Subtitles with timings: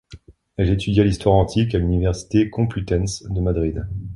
[0.57, 3.87] Elle étudia l'histoire antique à l'Université Complutense de Madrid.